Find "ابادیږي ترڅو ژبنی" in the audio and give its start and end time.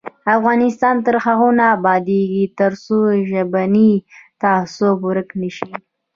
1.75-3.91